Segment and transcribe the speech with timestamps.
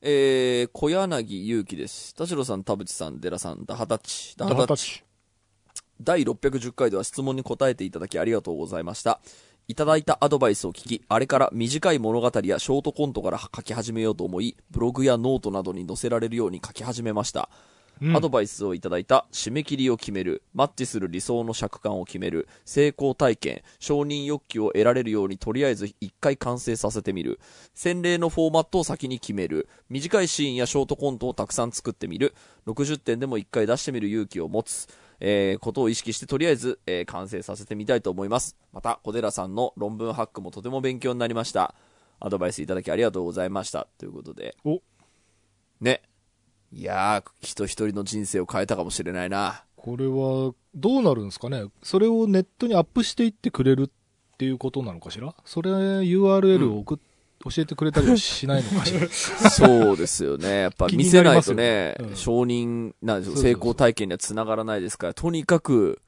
[0.00, 2.14] えー、小柳ゆうきです。
[2.14, 4.36] 田代さん、田淵さん、寺さん、ダハタチ。
[4.36, 5.02] ダダハタチ。
[6.00, 9.20] 第610回では質問に答えていただきありがとうございました。
[9.66, 17.48] いただいたアドバイスを聞き、あれから短い物語やショートコントから書き始めようと思い、ブログやノートなどに載せられるように書き始めました。
[18.00, 27.40] うんアドバイスをいただいた締め切りを決める、マッチする理想の尺感を決める、成功体験、承認欲求を得られるようにとりあえず一回完成させてみる、
[27.74, 32.34] 洗礼のフォーマットを先に決める、短いシーンやショートコントをたくさん作ってみる、
[32.66, 34.88] 60点でも一回出してみる勇気を持つ、
[35.20, 38.56] えーことを意識してとりあえず、えー完成させてみたいと思います。
[38.72, 41.74] また、小寺さんの論文ハックもとても勉強になりました。
[42.20, 43.86] アドバイスいただきありがとうございました。
[43.98, 44.56] ということで。
[44.64, 44.80] お、
[45.80, 46.02] ね。
[46.72, 49.64] いやー、人一人の人生を変えたかもしれないな。
[49.76, 51.64] これは、どうなるんですかね？
[51.82, 55.34] それをネットにアップしていってくれるっていうことなのかしら？
[55.44, 56.98] それ URL を送っ、
[57.44, 59.08] 教えてくれたりはしないのかしら？
[59.50, 60.48] そうですよね。
[60.62, 63.34] やっぱ気見せないとね、うん承認なんですよ。
[63.36, 66.02] そう成功体験には繋がらないですから、とにかく、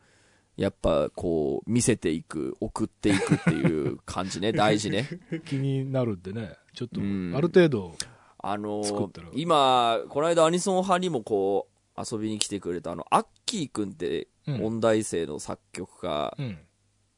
[0.56, 5.08] やっぱこう、見せていく、送っていくっていう感じね、大事ね。
[5.46, 6.52] 気になるんでね。
[6.74, 7.94] ちょっと、うんある程度、
[8.42, 16.58] あのー今、この間アニソン派にもこう、遊びに来てくれたあの、アッキーくんって、うん音大生の作曲家、うん。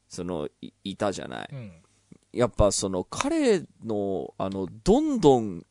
[0.07, 1.49] そのい、いたじゃない。
[1.51, 1.71] うん。
[2.31, 5.65] やっぱその、彼の、あの、どんどん、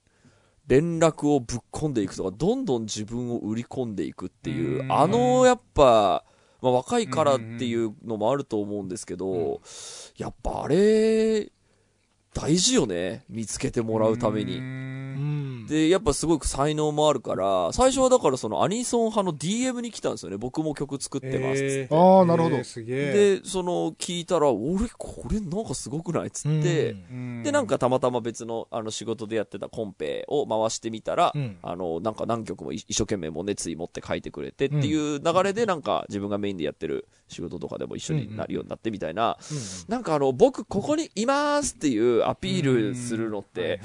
[0.66, 6.24] 連絡をぶっ込んでいくとか、どんどん自分を売り込んでいくっていうう、んあの、やっぱ、
[6.60, 9.60] まあ、若いからっていうのもあると思うんですけど、
[10.16, 11.50] やっぱあれ、
[12.34, 13.24] 大事よね。
[13.28, 14.58] 見つけてもらうために。
[15.16, 15.66] うん。
[15.66, 20.36] で、やっぱすごく才能もあるから、最初はだからそのアニソン派の DM に来たんですよね。
[20.36, 21.80] 僕も曲作ってますっつって。
[21.82, 22.56] えあーなるほど。
[22.56, 23.12] えーすげえ。
[23.40, 27.42] で、その聞いたら、俺これなんかすごくないっつって、うん。
[27.42, 31.56] で、なんかたまたま別のあの仕事でやってたコンペを回してみたら、うん。
[31.62, 39.36] あの、なんか何曲も一生懸命もう熱意持って書いてくれてっていう流れでなんか自分がメインでやってる仕事とかでも一緒になるようになってみたいな、
[39.88, 43.80] なんかあの、僕ここにいますっていうアピールするのって、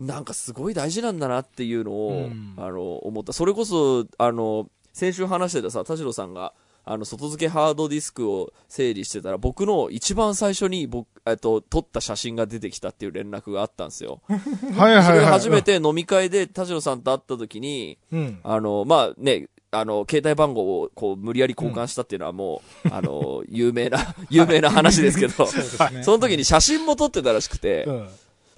[0.00, 3.32] なんかすごい大事なんだなっていうのを、うんあの、思った。
[3.32, 14.22] それこそ、あの、先週話してたさ、田代さんが、あの、外付けハードディスクを整理してたら、僕の一番最初に僕、えっと、撮った写真が出てきたっていう連絡があったんですよ。
[14.26, 15.04] はいはいはい。
[15.04, 18.40] それが初めて飲み会で田代さんと会った時に、うん。
[18.42, 23.98] あの、まあね、あの、携帯番号をこう無理やり交換したっていうのはもう、 あの、有名な、
[24.30, 25.56] 有名な話ですけど、そ
[25.90, 26.02] ね。
[26.02, 28.08] その時に写真も撮ってたらしくて、うん。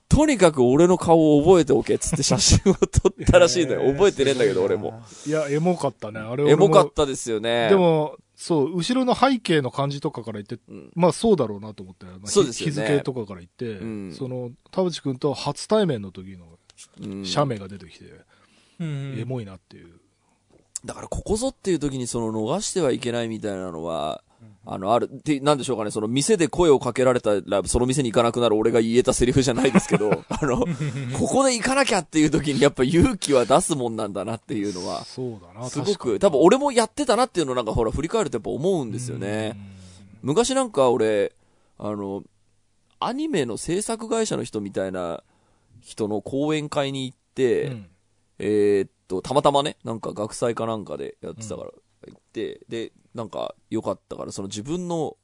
[0.08, 3.92] とにかく俺の顔を覚えておけっつって写真を撮ったらしいのよ。
[3.92, 5.02] 覚えてねえんだけど、俺も。
[5.26, 6.20] いや、エモかったね。
[6.20, 6.88] あれエモかた。
[6.88, 7.68] ったですよね。
[7.70, 16.58] で、も、そう、後ろの背景の感じとかから言って、うんまあそうだろうなと思って、まあそうですよね日付とかから言って、うんその、田淵くんと初対面の時の
[17.00, 18.04] うん写メが出てきて、
[18.80, 20.00] うんエモいなっていう。
[20.84, 24.24] だからここぞっていう時にその逃してはいけないみたいなのは、
[24.64, 30.64] あの、ある、で、なんでしょうかね、その店で声をかけられたら、その店に行かなくなる俺が言えたセリフじゃないですけど、 あの、
[31.18, 39.56] ここで行かなきゃっていう時にやっぱ勇気は出すもんなんだなっていうのは、そうだな、すごく、多分俺もやってたなっていうのをなんかほら振り返るとやっぱ思うんですよね。
[40.22, 41.32] 昔なんか俺、
[41.78, 42.22] あの、
[43.00, 45.24] アニメの制作会社の人みたいな
[45.80, 47.86] 人の講演会に行って、うん。
[48.38, 51.70] えーっと、たまたまね、なんか学祭かなんかでやってたから
[52.08, 55.16] 行って、で、なんか良かったから、その自分の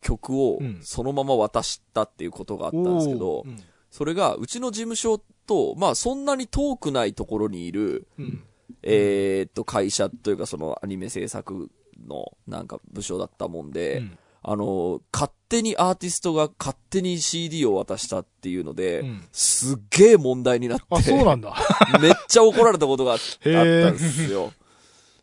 [0.00, 0.78] 曲をうん。
[0.82, 3.62] そのまま渡したっていうことがあったんですけど、うん。
[3.90, 8.44] それがうちの事務所と、まあそんなに遠くないところにいる、うん。
[8.82, 11.70] えーっと、会社というかそのアニメ制作
[12.06, 14.18] のなんか部署だったもんで、うん。
[14.48, 19.24] あの、勝手にアーティストが勝手に CD を渡したっていうので、うん。
[19.32, 21.56] すっげえ問題になって、あ、そうなんだ。
[22.00, 24.52] めっちゃ怒られたことがああったんですよ。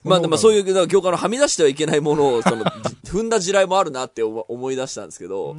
[0.03, 2.63] まあでもそういう、業界のはみ出してはいけないものを、その、
[3.03, 5.55] じ 踏んだ地雷もあるなって思思い出したんですけど、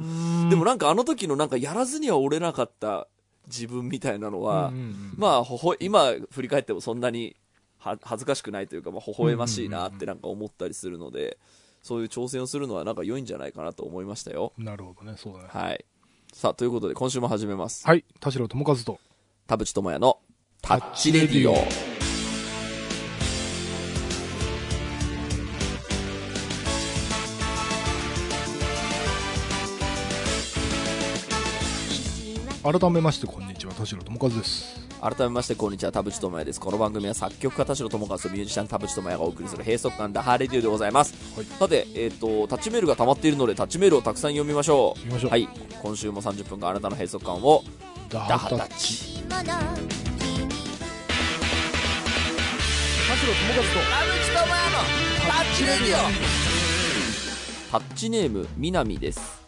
[0.49, 3.07] でもなんかあの時のなんかやらずには折れなかった
[3.47, 4.71] 自分みたいなのは、
[5.15, 7.35] まあ、ほほ、今振り返ってもそんなに
[7.77, 11.37] は恥ずかしくないというか、まあ、微笑ましいなってなんか思ったりするので、
[11.81, 14.53] そういう挑戦をするのはなんか良いんじゃないかなと思いましたよ。
[14.57, 15.45] なるほどね、そうだね。
[15.49, 15.85] はい。
[16.33, 17.85] さあ、ということで今週も始めます。
[17.85, 18.99] はい、田代智和と。
[19.47, 20.19] 田淵智也の
[20.61, 21.94] タッチレディオ。
[32.65, 34.83] 改めまして、こんにちは、田代智和です。
[34.99, 36.59] 改めましてこんにちは田淵智也です。
[36.59, 41.45] この番組は作曲家田代智和とミュージシャン田淵智也がお送りする閉塞感ダハーレディオでございます、はい。
[41.45, 44.99] さてえっ、とタッチメールが溜まっているのでタッチメールをたくさん読みましょう。
[45.01, 45.47] 行きましょうはい。
[45.83, 47.63] 今週も30分間あなたの閉塞感を
[48.09, 49.03] ダダハタッッチチ。
[49.13, 49.51] 城智和と。
[49.51, 49.61] 田
[54.09, 54.81] 口智也の
[55.27, 56.01] タッチレディオ。
[57.71, 59.45] タッチネームみなみです。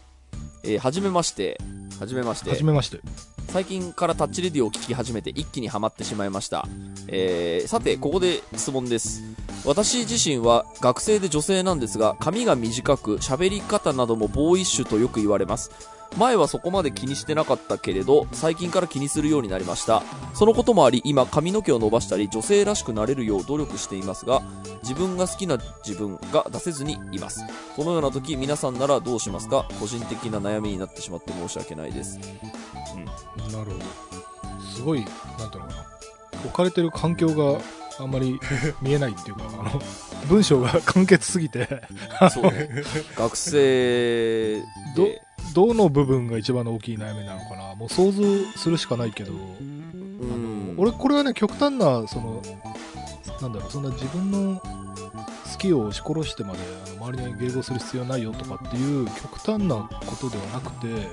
[0.62, 1.58] えー、はじめまして
[1.98, 2.50] はじめまして。
[2.50, 3.00] はじめまして。
[3.48, 6.68] 最近からタッチレディオを聞き始めて一気にハマってしまいました、
[7.08, 9.22] えー、さてここで質問です
[9.64, 15.70] 私自身は学生で女性なんですが髪が短く喋り方などもボーイッシュとよく言われます。
[16.16, 20.02] 前はそこまで気にしてなかったけれど最近から気にするようになりました。
[20.32, 24.40] そのこともあり今髪の毛を伸ばしたり女性らしくなれるよう努力していますが
[24.82, 27.44] 自分が好きな自分が出せずにいます。
[27.76, 29.66] このような時皆さんならどうしますか？
[29.78, 32.18] 個人的な悩みになってしまって申し訳ないです。
[32.96, 33.52] うん。
[33.52, 33.84] なるほど。
[34.74, 35.04] すごい
[35.38, 35.86] なんていうのかな。
[36.46, 37.60] 置かれてる環境が
[37.98, 38.38] あんまり
[38.80, 39.82] 見えないっていうかあの
[40.28, 41.82] 文章が簡潔すぎて。
[42.32, 42.70] そうね。
[43.16, 44.60] 学生
[44.96, 45.22] どで
[45.54, 47.74] どの部分が一番の大きい悩みなのかな。
[47.74, 48.22] もう想像
[48.56, 50.74] するしかないけど、うん。
[50.76, 52.42] 俺これはね極端なその
[53.40, 61.08] なんだろうそんな自分の好きを押し殺してまであの周りに迎合する必要ないよとかっていう極端なことではなくて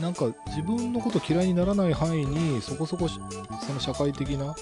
[0.00, 3.18] なんか自分のこと嫌いにならない範囲にそこそこし
[3.66, 4.54] その社会的な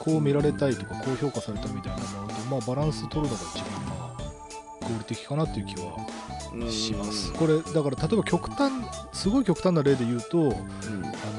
[0.00, 4.20] こう見られたいとかこう評価されたいみたいなものと、まあ、バランス取るのが一番まあ
[4.82, 5.92] 合理的かなっていう気は
[6.52, 7.32] うんします。
[7.34, 8.72] これだから例えば極端
[9.12, 10.52] すごい極端な例で言うとうん。
[10.52, 10.56] あ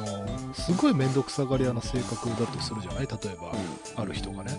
[0.07, 3.07] のすごい面倒くさがり屋な性格だとするじゃない？
[3.07, 3.53] 例えば、
[4.01, 4.51] ある人がね。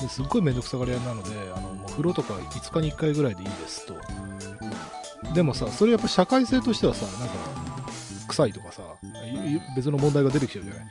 [0.00, 3.94] ですっごい面倒くさがり屋なのであのもう風呂とか5日に1回ぐらいでいいですと。
[5.34, 7.34] でもさそれやっぱ社会性としてはさなんか
[8.28, 8.82] 臭いとかさ
[9.76, 10.82] 別の問題が出てきちゃうじゃない？
[10.82, 10.88] うん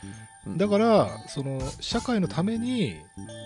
[0.56, 2.96] だからその社会のために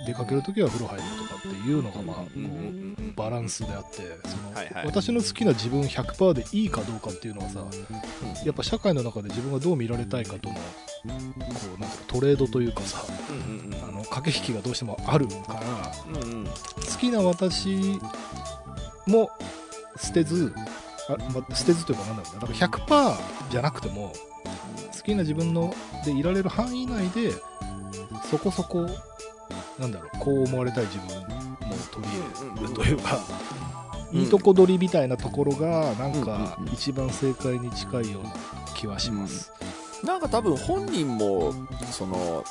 [0.06, 4.86] 出かけるときは風呂入るとかっていうのがまあこうバランスであってその、はいはい。
[4.86, 7.63] 私の好きな自分100%でいいかどうかっていうのはさ
[8.45, 10.62] やっぱ社会の中で自分がどう見られたいかとのこ
[11.06, 15.62] うなんていうのトレードというかさあの駆け引きがどうしてもあるから
[16.92, 18.00] 好きな私
[19.07, 19.30] も
[19.98, 20.53] 捨てず
[21.09, 24.13] あ、ま、捨てずというかなんだろうなだから100%じゃなくても
[25.01, 25.74] 好きな自分の
[26.06, 27.31] でいられる範囲内で
[28.30, 28.88] そこそこ
[29.80, 32.13] なんだろうこう思われたい自分も取り
[32.56, 33.19] 入れるというか、
[34.13, 34.19] うん。
[34.19, 36.74] いいとこ取りみたいなところがなんかうんうんうん。
[36.74, 38.31] 一番正解に近いような
[38.75, 39.51] 気はします、
[40.03, 41.53] なんか多分本人も、
[41.92, 42.44] その、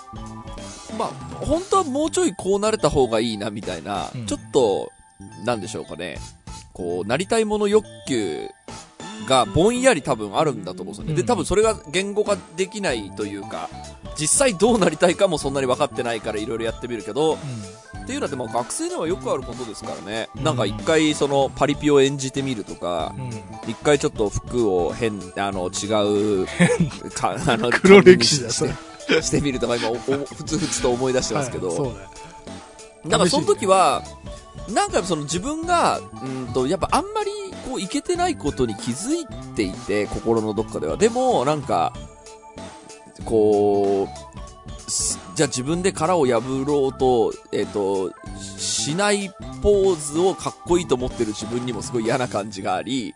[0.98, 1.08] まあ、
[1.44, 4.26] 本当はもうちょいこうなれた方がいいなみたいな、うん。
[4.26, 4.90] ちょっと、
[5.44, 6.18] なんでしょうかね、
[6.72, 8.48] こう、なりたいもの欲求
[9.26, 11.14] がぼんやり多分あるんだと思うんですよね。
[11.14, 11.26] で、うん。
[11.26, 13.68] 多分それが言語化できないというか、
[14.18, 17.38] 実際どうなりたいかもそんなに分かってないからいろいろやってみるけど、
[18.02, 20.28] っていうのはでも学生ではよくあることですからね。
[20.42, 23.14] なんか一回そのパリピを演じてみるとか、
[23.68, 26.46] 一回ちょっと服を変、あの、違う、
[27.10, 28.64] か、あの、 黒歴史だし
[29.06, 31.76] て、してみるとか、今、おおふつふつと思い出してますけど、はい。
[31.76, 31.92] そうね
[33.04, 34.02] なんかその時は、
[34.68, 37.30] なんかその自分が、うんと、やっぱあんまり、
[37.68, 40.96] こう、いけてないことに気づいていて、心のどっかでは。
[40.96, 41.92] でも、なんか、
[43.24, 44.08] こ
[44.86, 49.30] う、すじゃあ自分で殻を破ろうと、えっ、と、しない
[49.62, 53.14] ポーズをかっこいいと思ってる自分にもすごい嫌な感じがあり、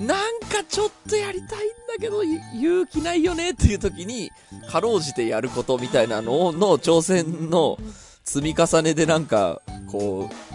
[0.00, 4.30] なんかちょっとやりたいんだけど、ゆ勇気ないよねっていう時に、
[4.68, 7.78] かろうじてやることみたいなのの挑戦の
[8.24, 10.45] 積み重ねでなんか、こう、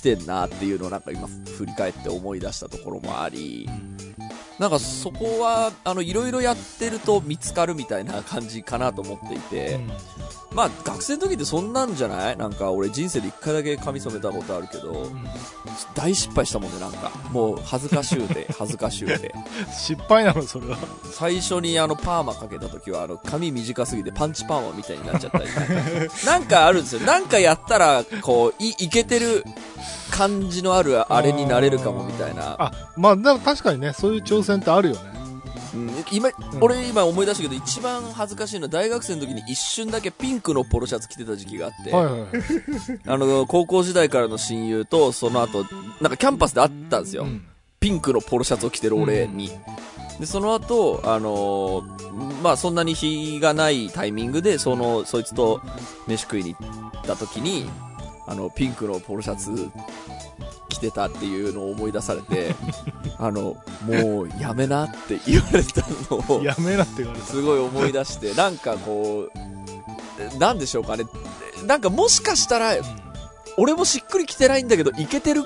[0.00, 3.68] 来てんなっていうのをなんか今振り返って思い出したところもあり、
[4.58, 9.78] なんかそこは、あの、いろいろやってると見つかるみたいな感じかなと思っていて、
[10.52, 12.36] まあ学生の時ってそんなんじゃない？
[12.36, 15.06] なんか俺人生で一回だけ髪染めたことあるけど、
[15.94, 17.10] 大失敗したもんねなんか。
[17.30, 19.32] もう恥ずかしゅうて、 恥ずかしゅうて。
[19.72, 20.76] 失敗なのそれは。
[21.12, 25.44] 最初にあのパーマかけた時はあの髪短すぎてパンチパーマみたいになっちゃったり。
[25.46, 27.00] なんかなんかあるんですよ。
[27.02, 29.44] なんかやったらこういいけてる
[30.10, 35.19] 感じのあるあれになれるかもみたいな、あまあでも確かにねそういう挑戦ってあるよね
[35.74, 42.30] うん、今、俺今思い出したけど一番恥ずかしいのは大学生の時に一瞬だけピンクのポロシャツ着てた時期があって、はいはいはい。
[43.06, 45.64] あの高校時代からの親友とその後
[46.00, 47.44] なんかキャンパスで会ったんですよ、うん。
[47.78, 49.50] ピンクのポロシャツを着てる俺に。
[50.18, 55.62] で、その後、あのーまあ、そんなに日がないタイミングで、その、そいつと
[56.06, 57.70] 飯食いに行った時に、
[58.26, 59.70] あの、ピンクのポロシャツ
[60.70, 62.54] 着てたっていうのを思い出されて、
[63.18, 71.04] あの、もうやめなって言われたのを、 やめなって言われたすごい思い出して、なんかこう、なんでしょうかね。
[71.66, 72.72] なんかもしかしたら、
[73.58, 75.44] 俺もしっくりきてないんだけど、いけてる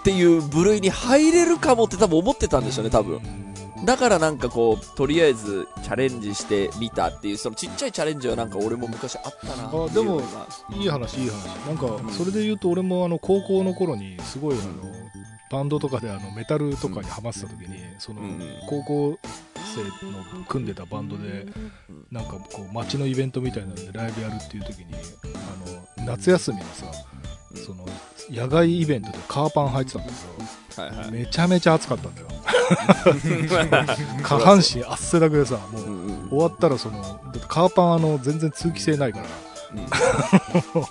[0.00, 3.20] っていう部類に入れるかもって多分思ってたんでしょうね、多分。
[3.84, 10.20] だからなんかこう、とりあえずチャレンジしてみたっていう、そのちっちゃいチャレンジはなんか俺も昔あったなあでも
[10.70, 11.46] いい話いい話。
[11.66, 14.92] なんかんそれで言うと俺もあの高校の頃にすごいあの
[15.50, 19.18] バンドとかであのメタルとかにハマってた時にそのうん高校
[19.54, 21.46] 生の組んでたバンドで
[22.10, 26.86] なんかこう街のイベントみたいなのでライブやるっていう時にあの夏休みのさ
[27.52, 27.86] うんその
[28.30, 30.12] 野外イベントでカーパン履いてたんだけ
[30.82, 31.04] はいはい。
[31.06, 32.28] どめちゃめちゃ暑かったんだよ。
[34.22, 36.28] 下半身汗だくでさもううんうん。
[36.30, 39.24] 終わったらそのだってカーパンあの全然通気性ないから。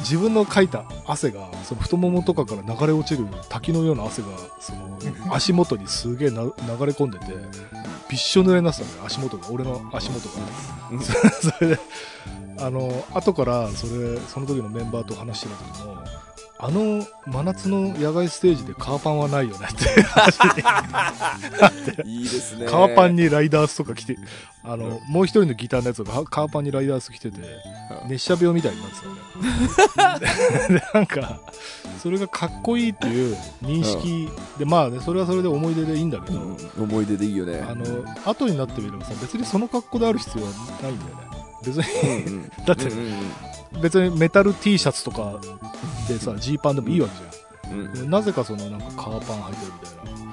[0.00, 4.28] 自分のかいた汗がその太ももとかから流れ落ちる滝のような汗が
[4.60, 4.98] その
[5.34, 6.52] 足元にすげえな流れ
[6.92, 7.26] 込んでて
[8.08, 10.34] びっしょ濡れになってたんだよ足元が俺の足元が。
[10.92, 11.00] うん。
[11.00, 11.12] そ
[11.60, 11.80] れで
[12.60, 15.96] あの後からそれその時のメンバーと話してた時も
[16.60, 20.38] あの真夏の野外ステージでカーパンはないよねって話
[22.04, 22.66] に いいですね。
[22.66, 24.18] カーパンにライダースとか着て、
[24.64, 27.38] あの、もう一人のギターのやつがカーパンにライダース着てて、
[28.08, 28.96] 熱射病みたいになって
[29.94, 30.26] たよね。
[30.80, 31.40] で、なんか、
[32.02, 37.64] それがかっこいいっていう認識で、まあね、それはそれで思い出でいいんだけど、うん思い出でいいよね。
[37.68, 37.84] あの、
[38.24, 40.50] 後になってみればさ、別にその格好である必要は
[40.82, 41.22] ないんだよね。
[41.64, 41.84] 別に、
[42.26, 43.14] うんうんだってうんうん
[43.80, 45.38] 別にメタル T シャツとか
[46.08, 47.14] でさ、ジーパンでもいいわけ
[47.68, 48.10] じうんうんゃん。
[48.10, 50.02] なぜかそのなんかカーパン履いてるみたいな。
[50.12, 50.28] うん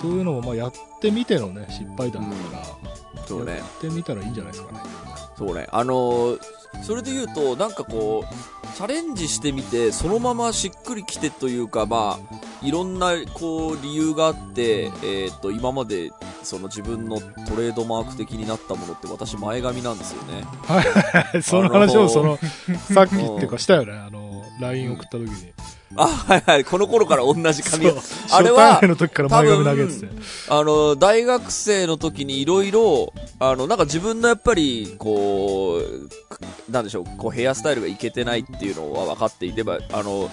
[0.00, 3.64] そういうのもまあやってみてのね、失敗談だから、そうねや。
[3.64, 4.80] ってみたらいいんじゃないですかね。
[5.38, 5.66] そうね。
[5.70, 20.44] あのーそれで言うと、なんかこう、チャレンジしてみて、そのまましっくりきてというか、まあ、いろんな、こう、理由があって、えっ、と、今まで、その自分のトレードマーク的になったものって私前髪なんですよね。
[20.66, 22.38] はい、 その話をその、
[22.94, 25.52] さっきっていうかしたよね、あの、LINE 送った時に。
[25.96, 26.64] あ、はいはい。
[26.64, 27.98] この頃から同じ髪そう
[28.32, 30.08] あれはの時から前髪投げてて。
[30.48, 40.30] あの、大学生の時にいろいろ、あの、なんか自分のやっぱり、こう、なんでしょう、こうヘアスタイルがいけてないっていうのは分かっていてば、あの、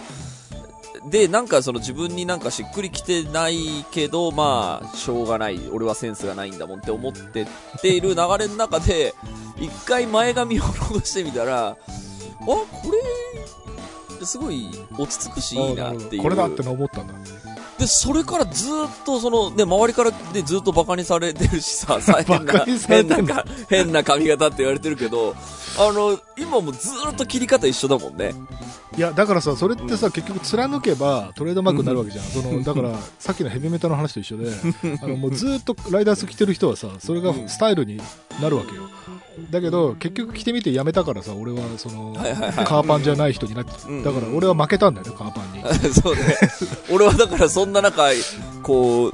[1.10, 5.60] で、なんかその自分になんかしっくりきてないけど、まあ、しょうがない。
[5.72, 7.48] 俺はセンスがないんだもんって思ってっ
[7.82, 9.14] ている流れの中で、
[9.58, 11.78] 一回前髪を 戻してみたら、あ、
[12.46, 13.00] これ、
[14.26, 16.22] すごい落ち着くしいいなっていう。
[16.22, 17.14] これだっての思ったんだ。
[17.78, 25.36] で、それからずーっとその、ね、周りからでずっとバカにされてるしさ、 さ変な変なか、変な髪型って言われてるけど、
[25.78, 28.34] あの、今もずーっと切り方一緒だもんね。
[28.98, 32.26] いや、だからさ、それってさ、結局貫けばトレードマークになるわけじゃん。
[32.26, 34.52] その、だから、さっきのヘビメタの話と一緒で、
[35.02, 38.00] あの、もうずーっとライダース着てる人はさ、それがスタイルに
[38.42, 38.84] なるわけよ。
[39.52, 45.64] だけど、結局着てみてやめたからさ、俺はその、はいはいはいカーパンじゃない人になっちゃうんだから俺は負けたんだよね、カーパンに。
[45.94, 46.22] そうね。
[46.90, 48.04] 俺はだからそんな中、
[48.64, 49.14] こう、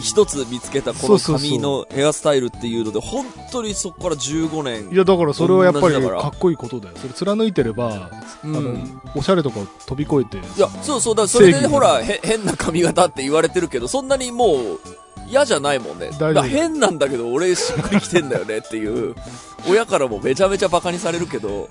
[0.00, 4.90] 一つ見つけたこの髪のヘアスタイルっていうので、本当にそこから15年。
[4.92, 6.94] いや、だからそれはやっぱりかっこいいことだよ。
[6.98, 8.10] それ貫いてれば、
[8.44, 8.76] うんあの、
[9.16, 10.36] おしゃれとかを飛び越えて。
[10.36, 14.80] いや、そうそう、だからそれでほら、へ、変な髪型って言われてるけど、そんなにもう、
[15.28, 16.10] 嫌じゃないもんね。
[16.18, 19.14] だ変なんだけど、俺しっくりきてんだよねっていう、
[19.68, 21.68] 親からもめちゃめちゃバカにされるけど、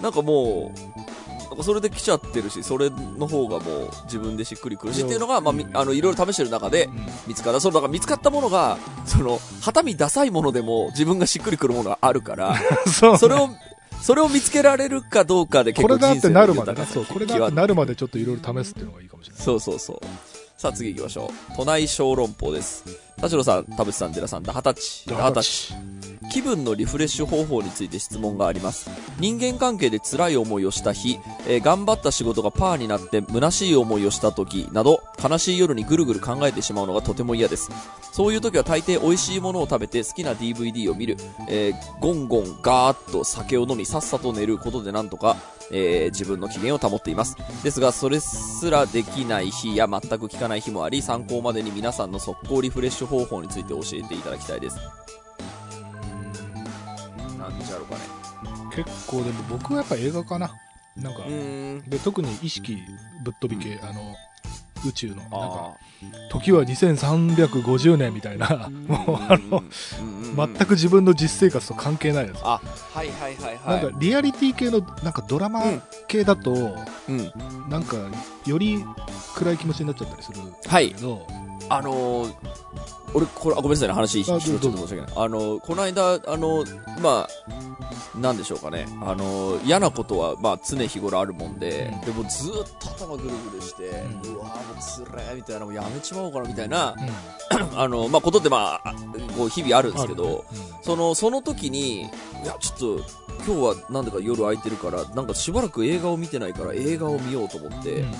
[0.00, 1.17] なんかもう、
[1.48, 7.60] なんかそれで来ちゃってるし、それの方がもう自分でしっくりくるしっていうのが、まあ、みあの、いろいろ試してる中でうん見つかった。
[7.60, 13.18] その、だから見つかったものが、その、旗見ダサいものでも自分がしっくりくるものがあるから、 そう。
[13.18, 13.50] それを、
[14.02, 19.42] それを見つけられるかどうかで結これだってなるまでねそう、これだってなるまでちょっといろいろ試すっていうのがいいかもしれない。
[19.42, 20.00] そうそうそう。
[20.56, 21.56] さあ次行きましょう。
[21.56, 23.07] 都内小籠包です。
[23.20, 25.04] 田代さん、田淵さん、寺さん、だはたち。
[25.08, 25.74] だはたち。
[26.30, 28.90] 気分のリフレッシュ方法について質問があります。
[29.18, 37.70] 人間関係で辛い思いをした日、えー頑張った仕事がパーになって虚しい思いをした時など、悲しい夜にぐるぐる考えてしまうのがとても嫌です。
[38.12, 41.16] そういう時は大抵美味しいものを食べて好きな DVD を見る、
[41.48, 45.36] えーゴンゴンガーッと酒を飲みさっさと寝ることでなんとか、
[45.70, 47.36] えー自分の機嫌を保っています。
[47.64, 54.76] ですが、それすらできない日や全く効かない日もあり、参考までに皆さんの速攻リフレッシュ方法について教えていただきたいです。
[57.38, 58.00] なんじゃろうかね。
[58.74, 60.50] 結構でも僕はやっぱ映画かな。
[60.96, 61.20] なんか。
[61.88, 62.78] で、特に意識
[63.24, 64.14] ぶっ飛び系、あの、
[64.86, 65.76] 宇宙の、なんか、あ
[66.30, 68.70] 時は2350年みたいな、あ。
[68.86, 69.64] もうあの、
[70.36, 72.40] 全く自分の実生活と関係ないやつ。
[72.42, 72.60] あ、
[72.94, 73.82] はいはいはいはい。
[73.82, 75.62] なんかリアリティ系のなんかドラマ
[76.06, 76.76] 系だと、
[77.08, 77.32] うん。
[77.68, 77.96] なんか
[78.46, 78.84] より
[79.34, 81.26] 暗い気持ちになっちゃったりするんはいだけど、
[81.68, 82.34] あのー、
[83.14, 85.06] 俺、これ、あごめんなさいね、話、ちょあっと申し訳ない。
[85.16, 88.86] あのー、この間、あのー、まあ、なんでしょうかね。
[89.02, 93.84] あのー、嫌なことは、まあ、常日頃あるもんで、うんでもずーっと頭ぐるぐるして、
[94.24, 97.08] ううわーもうつれーみたいな、もうやめちまおうかな、みたいな、うん
[97.76, 98.94] あの、まあ、ことってまあ、
[99.36, 100.66] こう日々あるんですけど、あるね。
[100.82, 102.04] その、その時に、い
[102.44, 103.04] や、ちょっと、
[103.46, 108.12] 今日はなんでか夜空いてるから、なんかしばらく映画を見てないから映画を見ようと思って、うん。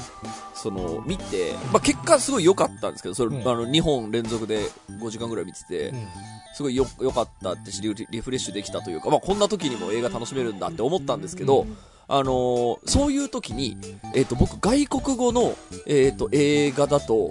[0.54, 3.48] その、見て、まあ、結果すごい良かったんですけど、それ、うん。
[3.48, 6.08] あの、2本連続で5時間ぐらい見てて、うん。
[6.54, 11.66] すごいよ、良かったってしリフリフレッシュできたというか、まあ、こんな時にも映画楽しめるんだって思ったんですけど、
[12.08, 13.76] あのーそういう時に、
[14.14, 15.54] えっ、と、僕、外国語の、
[15.86, 17.30] えっ、と、映画だと、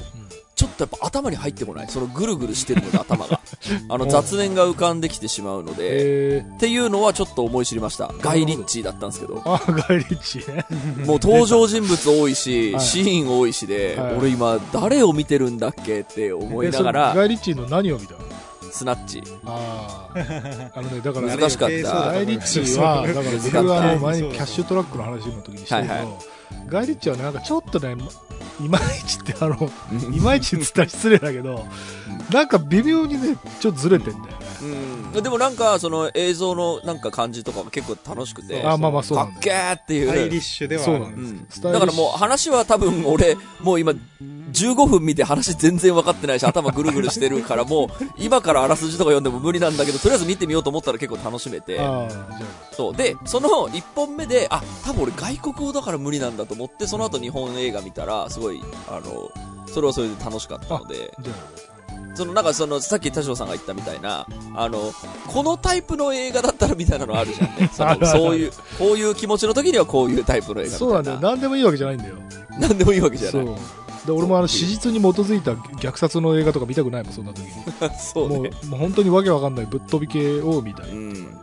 [0.58, 1.88] ちょっとやっぱ頭に入ってこない。
[1.88, 3.40] そのぐるぐるしてるので頭が。
[3.90, 8.12] あの雑念が浮かんできてしまうので、えー、っていうのはちょっと思い知りました。
[8.22, 9.44] ガイ・リッチーだったんですけど。
[9.46, 10.66] あガイリッチね
[11.06, 18.20] もう登場人物多いし、 はいシーン多いしで、はい俺今誰を見てるんだっけって思いながえそれガら、イリッチの何を見たの？
[18.72, 19.22] スナッチ。
[19.46, 21.76] あああのねだから難しかった。
[21.76, 26.38] ガイリッチは、だから僕があの前にキャッシュトラックの話の時にしたけど、はいは
[26.68, 27.96] ガイリッチはね、なんかちょっとね、
[28.60, 29.70] いまいちってあの、
[30.12, 31.66] いまいちって言ったら失礼だけど、
[32.32, 34.48] なんか微妙にね、ちょっとずれてんだよね。
[34.62, 39.34] うん、でもなんか、その映像のなんか感じとかも結構楽しくて、あまあまあそうなんだ。
[39.34, 40.10] かっけーっていう。
[40.10, 41.62] ハイリッシュではあそうなんるんです。
[41.66, 41.74] うん。
[41.74, 43.94] だからもう話は多分俺、もう今、
[44.52, 52.28] 15分見て話全然分かってないし、頭ぐるぐるしてるから、もう、今からあらすじとか読んでも無理なんだけど、とりあえず見てみようと思ったら結構楽しめて、ああ、じゃ
[52.72, 52.96] そう。
[52.96, 59.32] で、その1本目で、あ、多分俺外国語だから無理なんだと思って、その後日本映画見たら、すごい、あの、
[59.68, 61.34] それはそれで楽しかったので、あ、じゃ
[62.18, 64.92] そのなんかその、さっき田代さんが言ったみたいな、あの、
[65.28, 67.70] このタイプの映画だったらみたいなのあるじゃんね。
[67.72, 70.78] そういう、こういう気持ちの時にはこういうタイプの映画みたいな。
[70.78, 71.20] そうなんだよ。
[71.20, 72.16] なんでもいいわけじゃないんだよ。
[72.60, 73.46] なんでもいいわけじゃない。
[73.46, 73.56] そう。
[74.08, 77.52] で俺もあの史実に基づいた虐殺の映画とか見たくないもん、そんな時に。
[78.00, 78.38] そうね。
[78.38, 80.90] もう、もう本当にわけわかんないぶっ飛び系を見たい。
[80.90, 81.38] うん。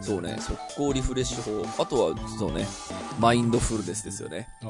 [0.00, 1.82] そうね、速攻リフレッシュ法。
[1.82, 2.66] あとは、そうね、
[3.18, 4.48] マインドフルネスですよね。
[4.62, 4.66] あ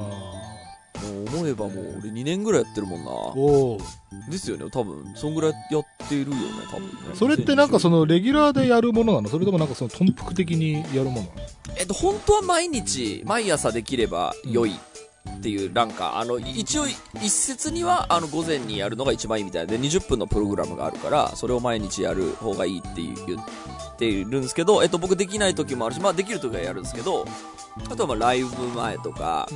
[1.03, 3.03] もう思えばもう俺2年ぐらいやってるもんあ。
[3.03, 3.11] な。
[3.11, 3.81] おお。
[4.29, 5.13] ですよね、多分。
[5.15, 6.35] そんぐらいやってるよね、
[6.71, 6.93] 多分ね。
[7.13, 9.29] それってなんかそのレギュラーでやるものなの？
[9.29, 11.31] それともなんかその頓服的にやるものなの？
[11.77, 14.73] えっと、本当は毎日、毎朝できれば良い
[15.29, 27.25] っていう、なんか、あの、一応、一説には、あの、午前にやるのが一番いいみたいで、20分のプログラムがあるから、それを毎日やる方がいいって言っているんですけど、えっと、僕できない時もあるし、まあ、できる時はやるんですけど、
[27.89, 29.47] あとはまあ、ライブ前とか、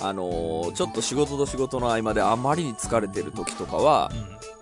[0.00, 4.10] あのーちょっと仕事と仕事の合間であまりに疲れてる時とかは、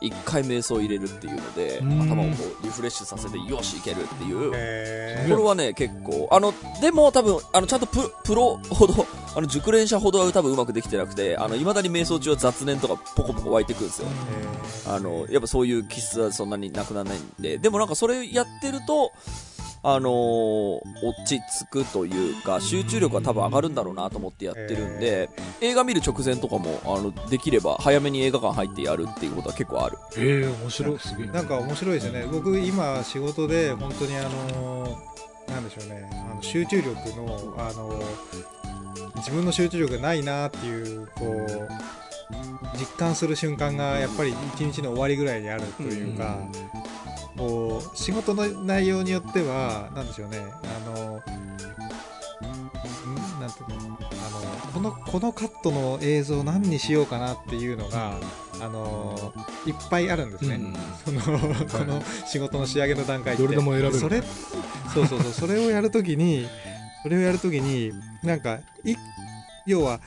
[0.01, 2.03] 一回瞑想入れるっていうので、うん。
[2.03, 14.09] 頭をこう、リフレッシュさせて、よし、いけるっていう、へこれはね、結構、あの、でも多分、あの、ちゃんとププロほど、 あの、熟練者ほどは多分うまくできてなくて、あの、未だに瞑想中は雑念とかポコポコ湧いてくるんですよ。
[14.87, 19.13] あの、やっぱそういう気質はそんなになくならないんで、でもなんかそれやってると、
[19.83, 29.97] あのー落ち着くというか、集中力は多分上がるんだろうなと思ってやってるんで、映画見る直前とかも、あの、できれば早めに映画館入ってやるっていうことは結構ある。
[30.19, 30.99] ええ面白い。
[30.99, 31.27] すげえ。
[31.29, 34.99] なんか面白いですよね僕今仕事で本当にあの
[35.49, 38.01] なんでしょうねあの集中力のあの
[39.17, 41.69] 自分の集中力がないなっていうこう
[42.79, 46.39] 実感する瞬間がやっぱり一日の終わりぐらいにあるというか、
[47.95, 50.39] 仕事の内容によってはなんでしょうね。
[50.39, 51.17] あのん
[53.41, 53.99] なんていうの？
[54.01, 58.19] あのこのこのカットの映像何にしようかなっていうのが
[58.61, 59.33] あの
[59.67, 60.75] いっぱいあるんですね、うん
[61.05, 61.31] そのこ
[61.85, 63.43] の仕事の仕上げの段階って。
[63.43, 63.95] どれでも選べる。
[63.95, 64.23] それ
[64.95, 65.33] そうそうそう。
[65.33, 66.47] それをやるときに
[67.03, 68.95] それをやるときになんかい
[69.67, 70.01] 要は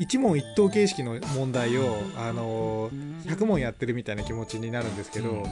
[0.00, 2.90] 一問一答形式の問題を、あの
[3.26, 5.46] 100問やってるみたいな気持ちになるんですけど、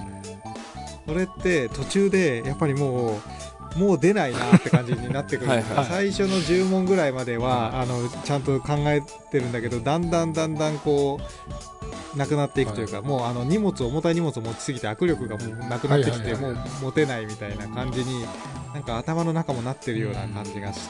[1.06, 3.20] それって途中でやっぱりもう
[3.78, 5.50] もう出ないなって感じになってくる。
[5.50, 11.20] はい最初の10問ぐらいまでは、あのちゃんと考えてるんだけどだんだんだんだんこ
[12.14, 16.54] うなくなっていくというか、もうあの荷物重たい荷物を持ちすぎて握力がもうなくなってきて、はいはいはい。
[16.54, 18.24] もう持てないみたいな感じに
[18.74, 20.80] なんか頭の中もなってるような感じがし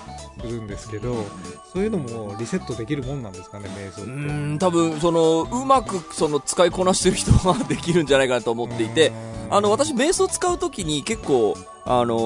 [0.41, 1.25] するんですけど
[1.73, 4.13] そういうのもリセットできるもんなんですかね瞑想うって。
[4.13, 9.13] ーん、多分、その、うまく、その、使いこなしてる人はできるんじゃないかなと思っていて、
[9.51, 11.57] あの、私、瞑想使うときに結構、
[11.91, 12.17] あの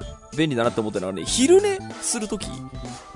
[0.00, 2.46] ー便利だなって思ってるのはね、昼寝するとき、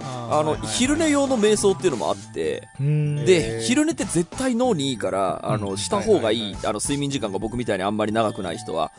[0.00, 3.60] あの、昼寝用の瞑想っていうのもあって、で、ー。
[3.60, 6.66] 昼寝って絶対脳にいいから、あの、した方がいい、はいはい。
[6.66, 8.90] あの、睡眠時間が僕みたいにあんまり長くない人は。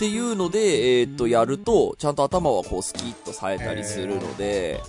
[0.00, 4.80] っていうので、えーっと、やると、ちゃんと頭はこう、スキッと冴えたりするので、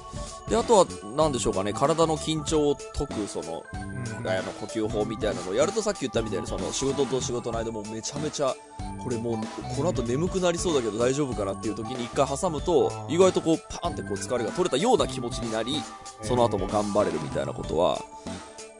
[0.48, 0.86] で、あとは、
[1.18, 3.78] なんでしょうかね、体の緊張を解く、その、う
[4.24, 4.30] ん。
[4.30, 8.56] あの呼吸法みたいなのをやるとさっき言ったみたいにその仕事と仕事の間もめちゃめちゃ
[9.04, 9.36] これもう
[9.76, 15.82] この後眠くなりそうだけど大丈夫かなっていう時に一回挟むと意外とこうパーンってこう疲れが取れたような気持ちになり
[16.22, 18.00] その後も頑張れるみたいなことは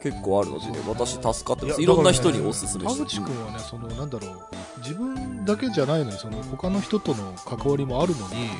[0.02, 1.80] 結構あるので、私助かってます。
[1.82, 4.40] いろんな人におすすめ田して淵君はね、そのなんだろう、
[4.78, 8.50] 自分だけじゃないのに、その他の人との関わりもあるのに、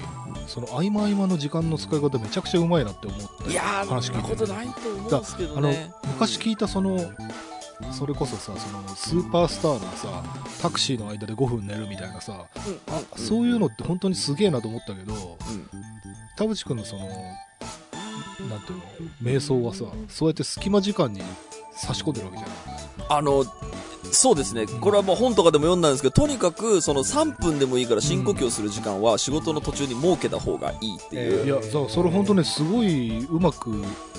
[0.47, 3.51] その合間合間の時間の使い方めちゃくちゃうまいなって思って。
[3.51, 5.93] いやー、話聞いてことないと思うんですけどあのね。
[6.07, 6.99] 昔聞いたその、
[7.91, 10.23] それこそさ、そのスーパースターのさ、
[10.61, 15.69] タクシーの間で5分寝るみたいなさ、うん、あうんそういうのって本当にすげえなと思ったけど、うん
[16.35, 17.09] 田淵君のその、
[18.49, 18.85] なんていうの、
[19.23, 21.23] 瞑想はさ、そうやって隙間時間に
[21.75, 22.57] 差し込んでるわけじゃない。
[23.09, 23.45] あの、
[24.11, 24.67] そうですね。
[24.67, 31.47] これはもう本とかでも読んだんですけど、とにかくその3分でもいいから深呼吸をする時間は仕事の途中に設けた方がいいっていう。
[31.47, 33.71] いや、そうそれ本当ね、すごいうまく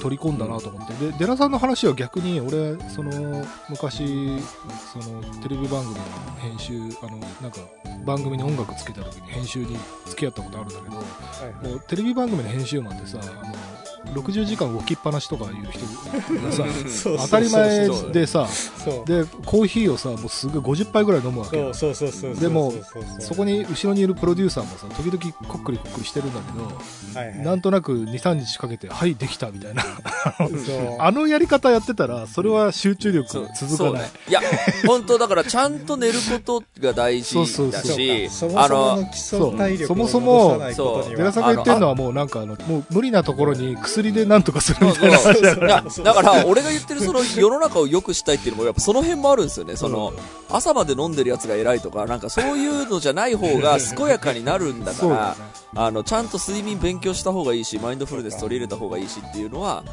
[0.02, 0.94] 取り込んだなと思って。
[0.94, 4.40] で、デラさんの話は逆に、俺、その、昔、
[4.92, 6.02] その、テレビ番組の
[6.40, 7.60] 編集、あの、なんか、
[8.06, 13.54] 番組に音楽つけた時に編集に付き合ったことあるんだけど、はいもうテレビ番組の編集マンってさ、あの、
[14.06, 15.86] 60時間動きっぱなしとかいう人
[16.44, 16.66] がさ、
[17.26, 18.48] 当たり前でさ、
[19.06, 22.74] で、コーヒーをさ、もうすぐ50杯ぐらい飲むわけでも
[23.20, 26.74] そこに後ろにいるプロデューサーもさ、時々こっくりこっくりしてるんだけど、はい
[27.14, 27.38] はい。
[27.40, 29.84] なんとなく2、3日かけて、はい、できたみたいな。
[31.00, 33.94] あのやり方やってたら、それは集中力続かない。
[33.94, 34.10] ね。。
[34.30, 34.42] いや、
[34.86, 37.82] 本当だからちゃんと寝ることが大事そうそうそう。
[37.82, 41.18] だし、そもそもの基礎体力を戻さないことには。
[41.18, 49.76] 寺さんが言ってるのはもうなんかあの、もう無理なところに薬でなんとかするみたいな話だだから、俺が言ってるその世の中を良くしたいっていうのも、やっぱその辺もあるんですよね。
[49.76, 50.14] その、
[50.50, 55.36] 朝まで飲んでるやつが偉いとか、なんかそういうのじゃない方が健やかになるんだから
[55.76, 59.84] あの、ちゃんと睡眠勉強した方がいいし、マインドフルネス取り入れた方がいいしっていうのは、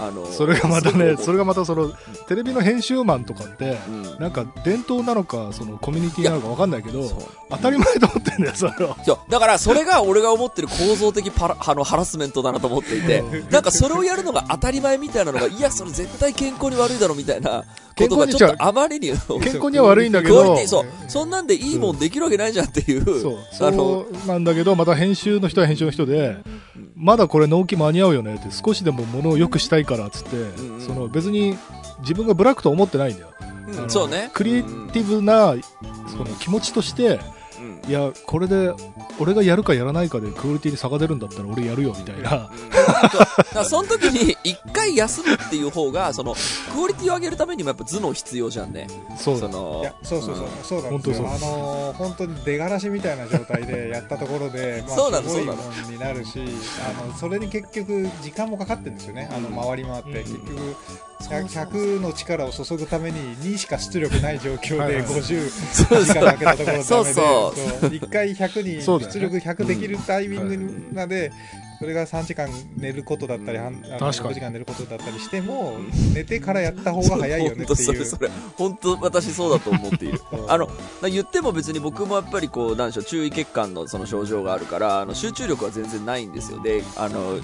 [0.00, 1.92] あの、それがまたね、それが、がまたその、
[2.26, 4.18] テレビの編集マンとかって、うん。
[4.18, 7.08] なんか伝統なのか、そのコミュニティなのかわかんないけど
[7.50, 8.96] 当たり前と思ってんだよ、それは。
[9.28, 17.64] だからそれが俺が思ってる構造的パラ あのハラスメントだなと思っていて、なんかそれをやるのが当たり前みたいなのが、いや、それ絶対健康に悪いだろみたいな
[17.98, 20.56] ことがちょっとあまりに、 健康には悪いんだけど。
[20.66, 21.30] そう、そん。
[21.30, 26.36] なんでいいもんできるわけないじゃんっていう、そう、 あの、なんだけど、また編集の人は編集の人で、
[26.96, 30.36] まだこれ納期間に合うよねって、少しでも物を良くしたいからっつって、
[30.84, 31.56] その別に
[32.00, 33.28] 自分がブラックと思ってないんだよ。
[33.88, 34.30] そうね。
[34.32, 35.54] クリエイティブな、
[36.10, 37.37] その気持ちとして、うん
[37.88, 38.74] いや、これで、
[39.18, 42.30] 俺がやるかやらないかでクオリティに差が出るんだったら俺やるよみたいな。
[42.30, 42.40] そう。
[42.70, 46.34] だからその時に一回休むっていう方が、その、
[46.72, 48.86] クオリティを上げるためにもやっぱ頭脳必要じゃんね。
[49.16, 49.40] そう。
[49.40, 49.40] だ。
[49.40, 51.26] そのいや、そうそうそう、そうなんですよ。
[51.26, 55.56] 本あのー本当に出がらしみたいな状態でやったところで、 まあ、そうなのすごいもん
[55.90, 56.40] になるし、
[56.86, 59.30] あの、それに結局、時間もかかってるんですよね。
[59.32, 60.14] あの、回り回って、うん。
[60.14, 60.76] 結局、
[61.20, 65.02] そうそう100の力を注ぐために2しか出力ない状況ではいはい。
[65.04, 65.50] 50
[65.88, 67.14] そう時間かけたところで、そうそう。
[67.14, 71.32] そう1回100に 出力100できるタイミングまで、
[71.78, 75.76] それが3時間寝ることだったり、半あの確かに6時間寝ることだったりしても、
[76.12, 78.30] 寝てからやった方が早いよねって本当そいう。
[78.56, 80.20] 本当私そうだと思っている。
[80.48, 80.68] あの、
[81.00, 86.60] な言っても別に僕もやっぱりこう、なんでしょう、注意欠陥のその症状があるから、あの、集中力は全然ないんですよ。
[86.60, 87.38] で、あの、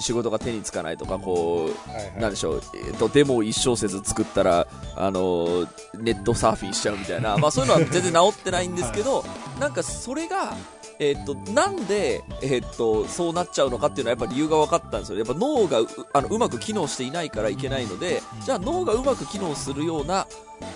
[0.00, 2.20] 仕事が手につかないとか、こう、はいはい。
[2.20, 5.66] なんでしょう、えっと、デモを一小節作ったら、あの、
[5.98, 9.24] ネットサーフィンしちゃうみたいな、まあそういうのは全然治ってないんですけど、
[9.60, 10.56] なんかそれが、
[11.02, 15.18] えっと、なんで、えっと、そうなっちゃうのかっていうのはやっぱ理由が分かったんですよ。
[15.18, 20.26] やっぱ脳がうあのうまく機能していないからいけないので、じゃあ脳がうまく機能するような、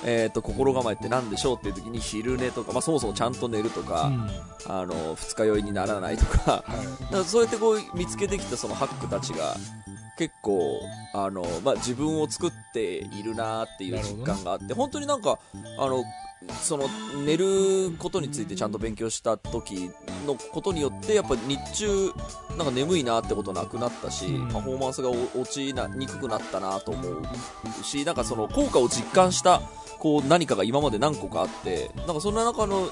[0.05, 4.31] えっと、心構えって何でしょうっていう時に昼寝とか、まあそもそもちゃんと寝るとか、うん。
[4.69, 7.05] あの、二日酔いにならないとか、はい。
[7.05, 9.57] だからそうやってこう見つけてきたそのハックたちが
[10.17, 10.81] 結構
[11.15, 15.39] あの、まあ、自分を作っているなっていう実感があって、本当になんか
[15.79, 16.05] あの
[16.63, 16.87] その
[17.25, 19.91] 寝ることについてちゃんと勉強した時
[20.27, 22.13] のことによってやっぱ日中
[22.57, 24.49] なんか眠いなってことなくなったし、うん。
[24.49, 29.63] パフォーマンスが落ちなにくくなったなと思うしなんかその効果を実感した
[30.07, 32.89] こう何かが今まで何個かあってなんかそんな中の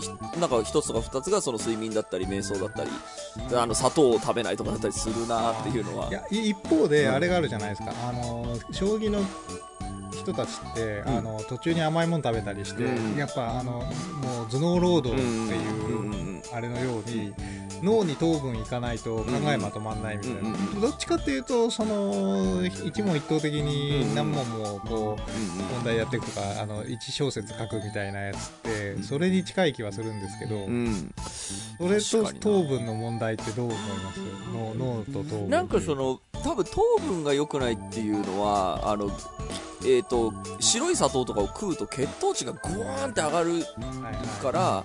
[0.00, 2.90] ひなんか一つとか二つがその睡眠だったり瞑想だったり
[3.56, 6.08] あの砂糖を食べないとかだったりするなっていうのは。
[6.08, 9.20] いやい一方でうんあれがあるじゃないですか、あの将棋の
[10.10, 11.16] 人たちって、うん。
[11.18, 13.16] あの途中に甘いもの食べたりして、うん。
[13.16, 13.82] やっぱあのも
[14.42, 16.42] う頭脳労働ってうんいううんうん。
[16.52, 17.32] あれのように
[17.82, 31.12] 脳に糖分いかないと考えまとまんないみたいな、どっちかっていうとその一問一答的に何問もこう問題やっていくとかあの1小節書くみたいなやつってそれに近い気はするんですけど、うん。
[31.78, 34.20] それと糖分の問題ってどう思います？
[34.52, 39.10] 脳脳と糖分なんかその多分糖分が良くないっていうのはあの
[39.86, 43.62] えっ、と、白い砂糖とかを食うと血糖値がグワーンって上がるはい
[44.04, 44.84] はいから、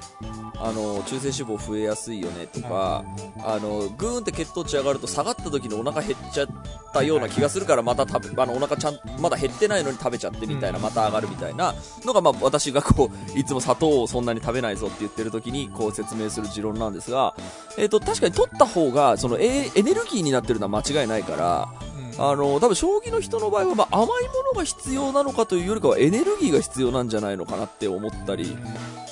[0.59, 3.03] あの、中性脂肪増えやすいよねとか、
[3.43, 6.47] あの、グーンって血糖値上がると下がった時にお腹減っちゃっ
[6.93, 10.83] たような気がするからまた食べ、あの、お腹ちゃん、まだ減ってないのに食べちゃってみたいな、うん。
[10.83, 11.73] また上がるみたいな。
[12.05, 17.35] のが、まあ私がこう、いつも砂糖をそんなに食べないぞって言ってる時にこう説明する持論なんですが、
[17.77, 24.09] えっ、と、確かに取った方が、その、えエネルギーになってるのは間違いないから、うんあの、多分将棋の人の場合は、まあ甘いも
[24.53, 28.57] のが必要なのかというよりかはエネルギーが必要なんじゃないのかなって思ったり、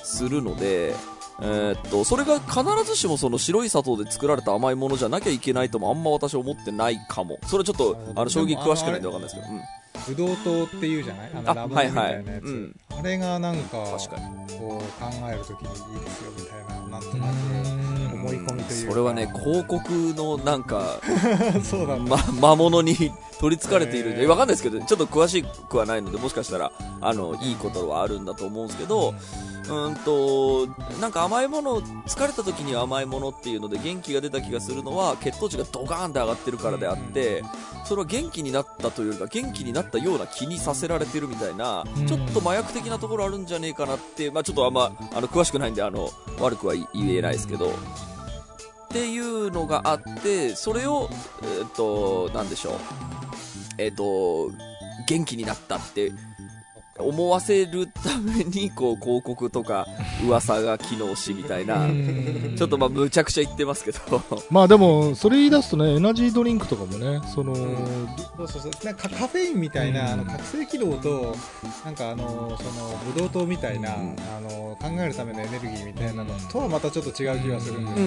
[0.03, 0.95] するので、
[1.41, 7.37] えーっと、それが必ずしもその白い砂糖で作られた甘いものじゃなきゃいけないともあんま私は思ってないかも。
[7.45, 9.53] それはちょっと、あの、将棋詳しくないんでわかんないですけど。
[9.53, 9.61] うん。
[10.15, 11.31] ブドウ糖っていうじゃない？
[11.33, 14.45] あのあラムネみたいなやつ、はいはいうんあれがなんか確かに。
[14.57, 18.91] こう考えるときにいいですよみたいななんとなく思い込みというか。
[18.91, 20.99] それはね、広告のなんか、
[21.63, 22.15] そうなんだ。
[22.15, 24.11] ま、魔物に取り憑かれている。
[24.11, 29.13] んで、へーわかんないですけど、ちょっと詳しくはないので、もしかしたら、あの、いいことはあるんだと思うんですけど、
[29.65, 30.67] うーんと、
[31.01, 37.43] なんか甘いもの、疲れた時には甘いものっていうので元気が出た気がするのは、血糖値がドガーンって上がってるからであって、
[37.83, 47.71] それは元気になったというよりか、元気になったような気にさせられてるみたいなうん、ちょっと麻薬的なところあるんじゃねえかなって、まあちょっとあんま、あの、詳しくないんで、あの、悪くは言えないですけど、っ
[48.89, 51.09] ていうのがあって、それを、
[51.59, 52.75] えっ、と、何でしょう。
[53.77, 54.51] えっ、と、
[55.07, 56.11] 元気になったって
[56.97, 59.85] 思わせるために、こう、広告とか
[60.25, 61.87] 噂が機能しみたいな、
[62.55, 63.99] ちょっとまあ、むちゃくちゃ言ってますけど、
[64.49, 68.71] まあでも、それ言い出すとね、エナジードリンクとかもね、その、そうそうそう。
[68.85, 70.21] なんかカフェインみたいな、うん。
[70.21, 71.35] あの覚醒機能と
[71.83, 74.15] なんかあのそのブドウ糖みたいな、うん。
[74.37, 78.05] あの考えるためのエネルギーみたいなのとはまたちょっと違う気がするんですうけど、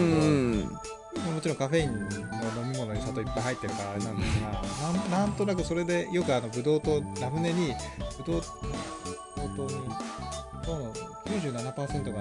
[0.75, 0.79] ん。
[1.19, 7.75] もちろんカフェインの飲み物に砂糖いっぱい入ってるからあれなんですがなんなんとなくそれでよくあのブドウ糖ラムネに
[8.25, 9.71] ブドウ糖に
[10.65, 10.93] 糖の
[11.41, 12.21] 97%が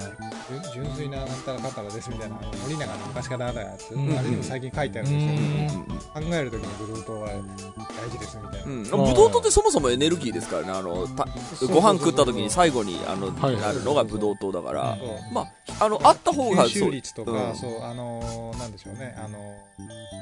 [0.74, 4.18] 純純粋ななんたらかんたらですみたいなあの森永の昔からあるやつ、うん。
[4.18, 5.82] あれにも最近書いてあるんですよ、
[6.14, 11.28] 考えるときにブドウ糖は大事ですみたいな、うん、ブドウ糖ってそもそもエネルギーですからね、あの、た
[11.68, 13.58] ご飯食った時に最後に、あの、はい。
[13.58, 17.56] なるのがブドウ糖だから、そうまあ、あの、あった方が、吸収率とか、うん。
[17.56, 20.18] そう、あのーなんでしょうね、あのー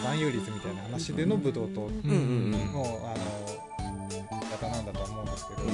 [0.00, 1.82] 含有率みたいな話でのブドウ糖。
[1.82, 2.72] うんうんうん。
[2.72, 3.14] の、
[4.10, 5.72] あのー方なんだとは思うんですけど、いや、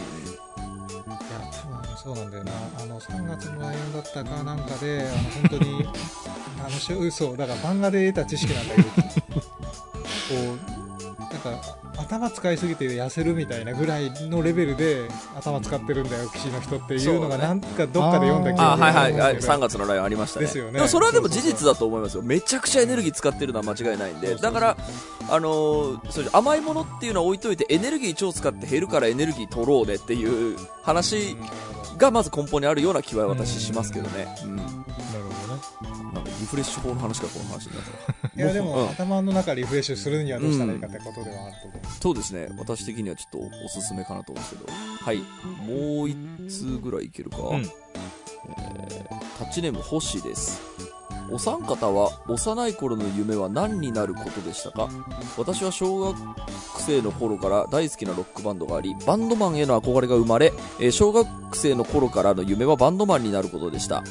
[1.50, 5.18] 多分そうなんだよな、あの、3月のライオンだったかなんかで、あの、
[5.48, 5.86] 本当に、
[6.60, 8.92] あの、そう、だから漫画で得た知識なんだけど、こ
[11.18, 20.46] う、なんか、頭使いすぎて痩せるみたいなぐらいのレベルで頭使ってるんだよ、棋士の人っていうのが、なんかどっかで読んだ記あ憶がはいはいはい、あるんですけど3月のライオンありましたね。
[20.46, 22.22] ですよねそれはでも事実だと思いますよ。
[22.22, 24.34] めちゃくちゃエネルギー使ってるのは間違いないんで。
[24.36, 24.76] だから、
[25.28, 31.36] あのーそれ甘いものっていうのは置いといて、エネルギー超使って減るからエネルギー取ろうねっていう話
[31.98, 34.28] がまず根本にあるような気は私しますけどね。
[34.44, 34.56] うん。
[34.56, 34.80] なんかなる
[35.24, 35.95] ほどね。
[36.24, 38.28] リフレッシュ法の話がこの話になった。
[38.28, 42.48] いやでも、うん頭の中リフレッシュするにはどうしたらいいかってことではあると思う、そうですね。
[42.58, 44.72] 私的にはちょっとおすすめかなと思うんですけど。
[45.04, 45.18] はい。
[45.66, 46.16] もう一
[46.48, 47.38] 通ぐらいいけるか。
[47.38, 50.62] うんえータッチネーム星です。
[51.30, 54.88] お三方は幼い頃の夢は何になることでしたか？
[55.36, 56.16] 私は小学
[56.78, 64.04] 生の頃から大好きなロックバンドがあり、バンドマンへの憧れが生まれ、えー小学生の頃からの夢はバンドマンになることでした。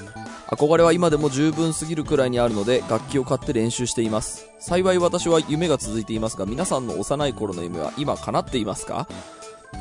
[0.47, 4.47] 憧れは今でも十分すぎるくらいにあるので楽器を買って練習しています。
[4.59, 9.07] 幸い私は夢が続いていますが皆さんの幼い頃の夢は今叶っていますか？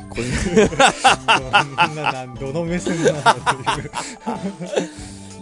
[0.09, 0.23] これ。
[2.39, 3.91] どの目線なっていう。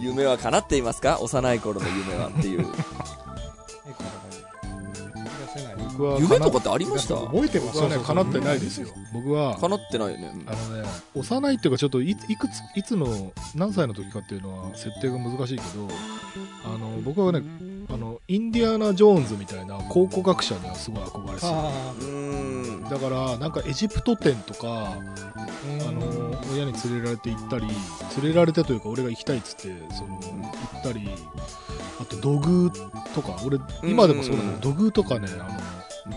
[0.00, 1.18] 夢は叶っていますか？
[1.20, 2.66] 幼い頃の夢はっていう
[5.96, 7.14] 僕は夢とかってありました？
[7.16, 8.88] 覚えてます僕はね、叶ってないですよ。
[9.12, 10.50] 僕は、叶ってないよね、うん。
[10.50, 15.88] あのね、幼いっていうか、ちょっといいくつ、いつの、何歳の時かっていうのは設定が難しいけど、
[16.64, 17.42] あの、僕はね、
[17.88, 21.40] あの、インディアナ・ジョーンズみたいな考古学者にはすごい憧れて
[22.84, 22.90] た。
[22.90, 24.98] だから、なんかエジプト展とか、あ
[25.88, 27.66] あの、親に連れられて行ったり、
[28.22, 31.08] 連れられてというか、俺が行きたいっつって、その、行ったり、
[32.00, 32.70] あと土偶
[33.14, 34.60] とか、俺、今でもそうだけうん。
[34.60, 35.48] ど、土偶とかね、あの、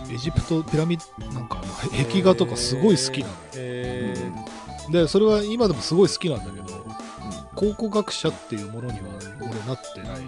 [0.09, 3.39] エジプトピラミッド、なんか壁画とかすごい好きなのよ。
[3.55, 4.91] えー。
[4.91, 6.65] でそれは今でもすごい好きなんだけど
[7.55, 9.05] 考古学者っていうものには
[9.39, 10.21] 俺なってない。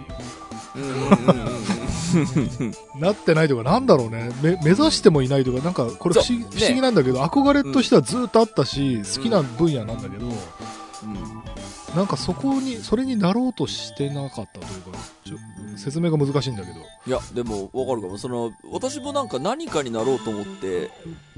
[3.00, 4.30] なってないとかなんだろうね。
[4.42, 6.46] め目指してもいないとかなんかこれ不思ね。
[6.50, 10.26] 不思議なんだけど憧れとしてはずっとあったし、好きな分野なんだけど、
[11.94, 14.98] なんかそこにそれになろうとしてなかったというか
[15.80, 18.18] 説明が難しいんだけどいや、でも、わかるかも。
[18.18, 20.90] その、私もなんか何かになろうと思って、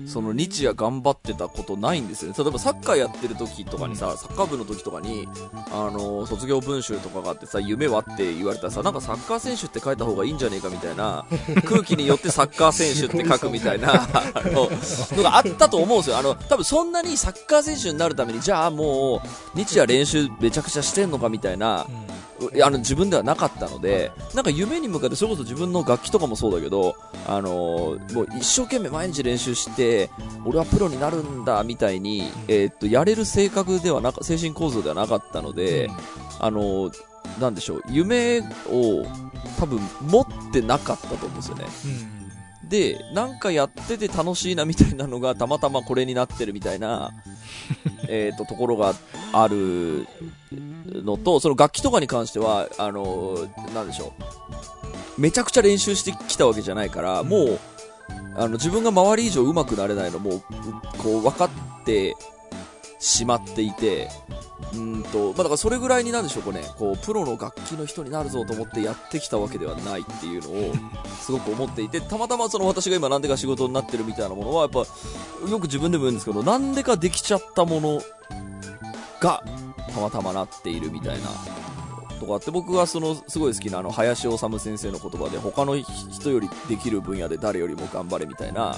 [0.07, 2.37] その日夜頑張ってたことないんですよね。
[2.37, 5.29] 例えばサッカーやってる時とかにさ、サッカー部の時とかに、
[5.71, 11.25] あの、卒業文集とかがあってさ、夢はって言われたらさ、なんかサッカー選手って書いた方がいいんじゃねえかみたいな、
[11.65, 14.69] 空気によってサッカー選手って書くみたいな、あの、
[15.17, 16.19] のがあったと思うんですよ。
[16.19, 22.22] あの、多分そんなにサッカー選手になるために、じゃあもう、日夜練習めちゃくちゃしてんのかみたいな、いや
[22.65, 30.11] あの自分ではなかったので、なんか夢に向かってそれこそ自分の楽器とかもそうだけど、あのーもう一生懸命毎日練習して
[30.45, 35.91] 俺はプロになるんだみたいに、えーっとやれる性格ではなか精神構造ではなかったので、
[36.41, 36.93] あのー
[37.41, 39.07] なんでしょう夢を
[39.59, 41.65] 多分持ってなかったと思うんですよね
[42.73, 47.13] でなんかやってて楽しいなみたいなのがたまたまこれになってるみたいな
[48.09, 48.95] えーっとところが
[49.35, 50.07] ある
[50.91, 54.15] のと、その楽器とかに関しては、あのーなんでしょ
[55.19, 55.21] う。
[55.21, 57.61] めちゃくちゃ練習してきたわけじゃないから、もう、
[58.37, 60.43] あの、自分が周り以上上手くなれないのも、う
[60.99, 62.17] こう、分かって
[63.03, 64.09] しまっていて、
[64.73, 70.73] うーんと、まあ、だからそれぐらいになんでしょうかね、こう、プロの楽器の人になるぞと思ってやってきたわけではないっていうのを、
[71.21, 74.79] すごく思っていて、たまたまその私が今なんでか仕事になってるみたいなものは、やっぱ、
[75.51, 78.01] よく自分でも言うんですけど、なんでかできちゃったもの
[79.21, 79.43] が、
[79.93, 81.29] たまたまなっているみたいな
[82.23, 88.77] とかあって僕はそのすごい好きなあの林修先生の言葉で他の人よりできる分野で誰よりも頑張れみたいな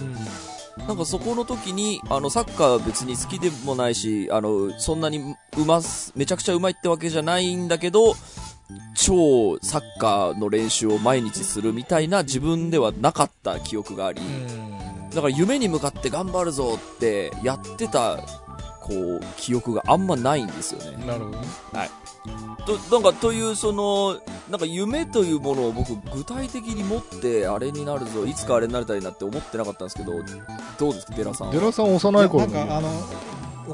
[0.78, 8.14] なんかそこの時にあのサッカーは別に好きでもないしあのそんなにうますめちゃくちゃうまいってわけじゃないんだけど
[8.94, 14.20] 超サッカーの練習を毎日するみたいな自分ではなかった記憶があり
[15.10, 18.18] だから夢に向かって頑張るぞってやってた
[18.80, 21.06] こう記憶があんまないんですよね。
[21.06, 21.46] なるほどね
[22.66, 30.12] となんかというそのなんか夢というものを僕具体的に持ってあれになるぞいつかあれになりたいなって思ってなかったんですけど
[30.78, 31.12] どうですか？
[31.14, 31.52] 寺さんは。
[31.54, 32.90] デラさん幼い頃のなんかあの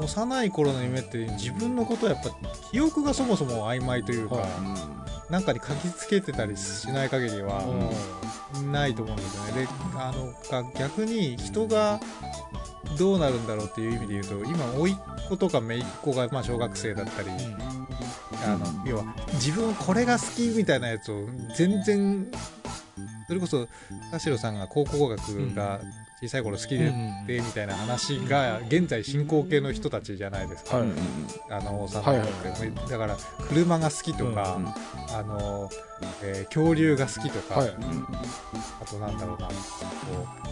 [0.03, 2.29] 幼い頃の夢って自分のことはやっぱ
[2.71, 4.47] 記憶がそもそも曖昧というか、は
[5.29, 7.61] なんかに書きつけてたりしない限りは
[8.71, 9.61] ないと思うんですよね。
[9.63, 11.99] であのが逆に人が
[12.97, 14.95] どうなるんだろうっていう意味で言うと今甥っ
[15.29, 17.29] 子とか姪っ子がまあ小学生だったり、
[18.45, 22.27] あの要は自分これが好きみたいなやつを全然
[23.27, 23.67] それこそ
[24.11, 25.79] 田代さんが考古学が
[26.21, 30.89] 小さい頃好きでうんでみたいな話が現在進行形の人たちじゃないですか、はい。
[31.49, 32.91] あの幼いって。
[32.91, 33.17] だから
[33.47, 34.67] 車が好きとか、うん。
[35.15, 35.69] あの、
[36.21, 37.73] えー恐竜が好きとか、はい。
[38.81, 39.53] あとなんだろうなこ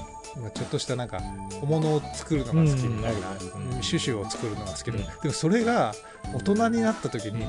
[0.07, 1.21] うまあちょっとしたなんか
[1.59, 3.83] 小物を作るのが好きみたいな、うんうん。
[3.83, 5.03] シュシュを作るのが好きとか、うん。
[5.03, 5.93] でもそれが
[6.33, 7.45] 大人になった時に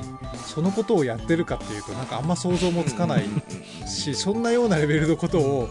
[0.47, 3.25] そのことをやってるかっていうとなんかあんま想像もつかない
[3.87, 5.69] しそんなようなレベルのことを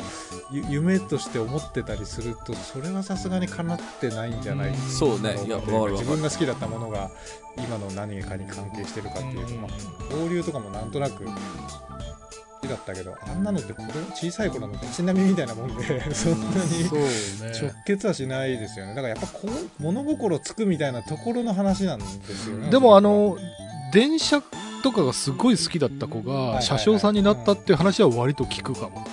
[0.52, 4.72] ゆ夢として思ってたりするとそれはさすがにかなってないんじゃないう。
[4.72, 5.36] んそうね。
[5.46, 7.10] いや自分が好きだったものが
[7.56, 11.24] 今の何かに関係してるかっていうと、まあ、恐竜とかもなんとなく
[12.68, 16.40] だったけどあんなのって子供小さい頃のたしなみみたいなもんでそん。
[16.40, 17.72] なに直ね。
[17.86, 18.94] 結はしないですよね。
[18.94, 22.70] だからやっぱこう物心つくみたいなところの話なんですよね。
[22.70, 23.36] でもあの
[23.92, 24.42] 電車
[24.82, 29.04] とかがすごい好きだった子が車掌さんになったっていう話は割と聞くかも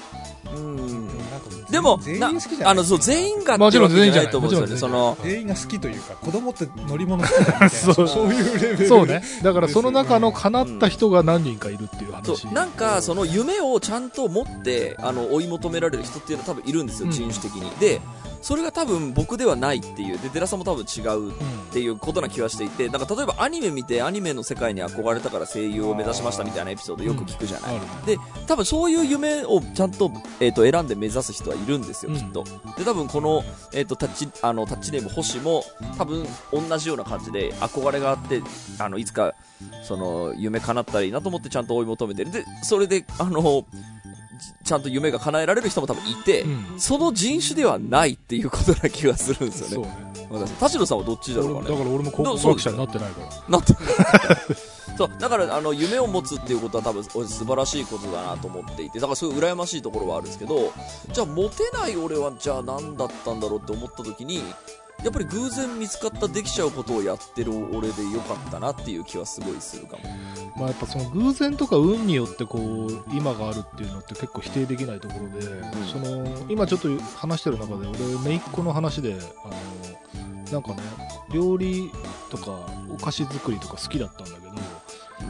[1.77, 4.77] でも全員好きじゃないあのそう全員がもちろんわけじゃないと思うんですよね。
[4.77, 7.69] その全員が好きというか子供って乗り物好きだみたいな。
[7.69, 8.07] そう。
[8.07, 9.21] そういうレベルそうね。
[9.43, 12.35] だからその中の叶った人が何人かいるっていう話。
[12.35, 12.53] そう。
[12.53, 17.11] なんかその夢をちゃんと持ってあの追い求められる人っていうのは多分いるんですよ、うん。
[17.11, 17.69] 人種的に。
[17.79, 18.01] で
[18.47, 20.17] それが多分僕ではないっていう。
[20.19, 21.33] で寺さんも多分違うっ
[21.73, 22.87] ていうことな気はしていて。
[22.87, 32.17] なんか例えばアニメ見てアニメの世界に憧れたから声優を目指しましたみたいなエピソードよく聞くじゃない、あるねで多分そういう夢をちゃんと,、えー、と選んで目指す人はいるんですよ、うん。
[32.17, 32.45] きっと。
[32.77, 35.65] で多分この,、えー、とタッチあのタッチネーム星も
[35.97, 38.41] 多分同じような感じで憧れがあって
[38.79, 39.33] あのいつか
[39.83, 42.31] その夢叶ったらいいなと思ってちゃんと追い求めてる。
[42.31, 43.65] でそれであの
[44.63, 46.79] ちゃんと夢が叶えられる人も多分いて、うん。
[46.79, 49.89] その人種ではないっていうことな気がするんですよね。
[50.23, 50.47] そうね。
[50.49, 51.75] 私田代さんはどっちだろうかね。
[51.75, 53.27] 俺だから俺も考古学者になってないから。
[53.49, 53.73] なって
[54.97, 60.73] そうだからあの夢を持つっていうことは多分俺素晴らしいことだなと思っていてだからそういう羨ましいところはあるんですけど
[61.11, 64.41] じゃあモテない俺はじゃあ何だったんだろうって思った時に
[65.07, 70.03] やっぱり偶然見つかったできちゃうことをやってる俺でよかったなっていう気はすごいするかも。
[70.57, 75.47] まあやっぱその偶然とか運によってこう今があるっていうのって結構否定できないところで、
[75.89, 79.47] その今ちょっと話してる中で俺姪っ子の話であ
[80.19, 80.77] のなんかね
[81.31, 81.89] 料理
[82.29, 84.53] とかお菓子作りとか好きだったんだけど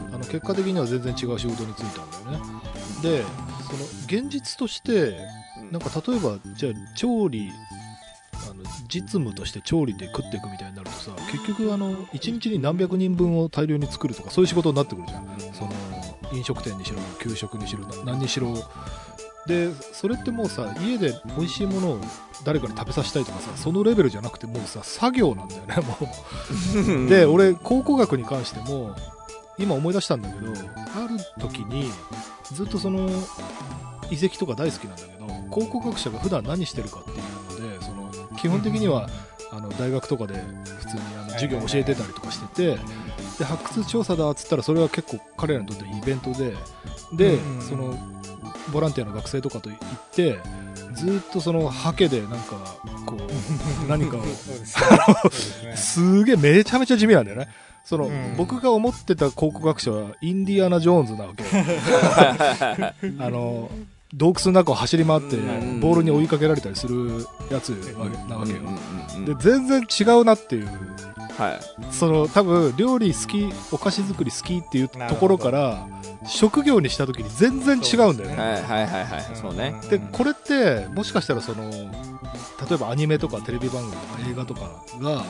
[0.08, 2.44] あの結果的には全然違う仕事に就いたんだよね。
[3.00, 3.22] で
[3.62, 5.20] その現実として
[5.60, 5.70] うん。
[5.70, 7.52] なんか例えばじゃあ調理
[8.88, 15.26] 実務として調理で食っていくみたいになるとさ結局あの1日に何百人分を大量に作るとかそういう仕事になってくるじゃん。
[15.52, 15.72] その
[16.32, 18.54] 飲食店にしろ給食にしろな何にしろ。
[19.46, 22.00] でそれってもうさ家で美味しいものを
[22.44, 25.96] 誰かに食べさせたいとかさそのレベルじゃなくてもうさ作業なんだよねも
[27.06, 27.08] う。
[27.08, 28.94] で俺考古学に関しても
[29.58, 30.54] 今思い出したんだけどあ
[31.08, 31.90] る時に
[32.52, 33.08] ずっとその
[34.10, 37.16] 遺跡とか大好きなんだけど考古学者が普段何してるかっていう
[38.40, 39.08] 基本的には
[39.50, 42.78] あの大学とかで普通にあの授業を教えてたりとかしてて
[43.38, 46.54] で発掘調査だっつったらそれは結構彼らにとってイベントで
[47.14, 47.94] でうんその
[48.72, 50.38] ボランティアの学生とかと行って
[50.94, 52.76] ずっとそのハケでなんか
[53.06, 53.18] こう
[53.88, 54.22] 何かを
[55.74, 57.48] すげえめちゃめちゃ地味なんだよね。
[57.84, 58.34] その、うん。
[58.36, 61.48] 僕が思ってた考古学者はインディアナ・ジョーンズなわけよ。
[63.18, 63.70] あの、
[64.14, 67.70] 洞窟の中を走り回ってうん、ボールに追いかけられたりするやつ
[68.28, 68.60] なわけよ。
[69.26, 70.66] で、で、全然違うなっていう。
[71.38, 71.92] はい。
[71.92, 75.86] その、多分、料理好き、お菓子作り好きっていうところから、
[76.26, 78.36] 職業にした時に全然違うんだよね。
[78.36, 79.24] はいはいはいはい。
[79.34, 79.74] そうね。
[79.90, 85.24] で、これって、もしかしたらその、例えばアニメとかテレビ番組とか映画とかが、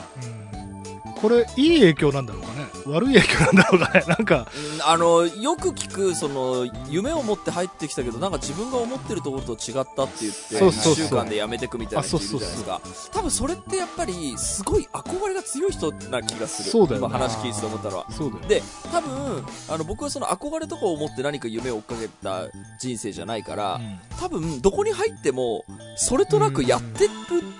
[1.21, 12.81] これ、いい影響なんだろうかね悪い影響なんだろうかねなんか、うんあの、よく聞く、その、夢を持って入ってきたけど、なんか自分が思ってるところと違ったって言って、そうそうそう1週間で辞めてくみたいな人いるじゃないですか。
[13.11, 16.69] 多分それってやっぱり、すごい憧れが強い人な気がする。
[16.71, 18.05] そうだよね今話聞いてて思ったのは。
[18.11, 18.47] そうだよね。
[18.47, 18.61] で、
[18.91, 22.47] 多分、あの、僕はその憧れとかを持って何か夢を追っかけた
[22.79, 23.79] 人生じゃないから、
[24.19, 25.65] 多分、どこに入っても、
[25.95, 27.11] それとなくやってる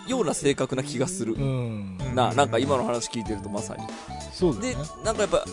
[0.08, 1.40] ような性格な気がするう。
[1.40, 1.98] ん。
[2.16, 3.86] な、なんか今の話聞いてるとまさに。
[3.88, 3.94] で
[4.34, 5.46] そうだよね。、なんかやっぱ、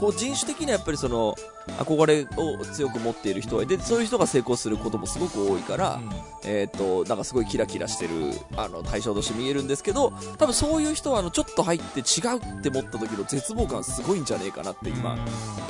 [0.00, 1.36] こう人種的にはやっぱりその、
[1.78, 6.00] 憧れを強く持っている人がいて、そういう人が成功することもすごく多いから、
[6.42, 8.10] えっ、と、なんかすごいキラキラしてる、
[8.56, 12.02] あの、対象として見えるんですけど、多分そういう人は、あの、ちょっと入って違
[12.34, 15.18] うって思った時の絶望感すごいんじゃねえかなって今、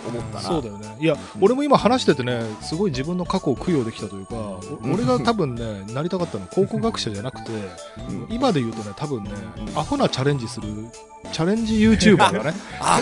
[0.09, 0.41] 思ったな。
[0.43, 0.97] そうだよね。
[1.01, 4.61] いや、俺も今話しててね、すごい自分の過去を供養できたというか、お
[4.95, 7.51] 俺が多分ね、なりたかったのは考古学者じゃなくて、
[8.09, 8.27] うん。
[8.31, 10.69] 今で言うとね、多分ねう、んアホなチャレンジする、
[11.33, 13.01] チャレンジ YouTuber がね、 あ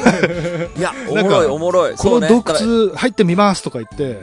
[0.76, 1.94] いや、お おもろい。
[1.94, 4.20] この洞窟入ってみますとか言って。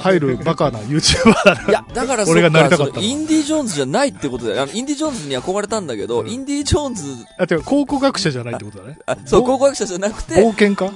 [0.00, 1.70] 入るバカな YouTuber。
[1.70, 4.62] いや、だから俺がなりたかったインディ・ジョーンズじゃないってことだよ。
[4.62, 7.04] あの、インディ・ジョーンズに憧れたんだけど、うんインディ・ジョーンズ、
[7.38, 8.98] あ、てか、考古学者じゃないってことだね。
[9.06, 10.90] あそう、ぼ考古学者じゃなくて、冒険家？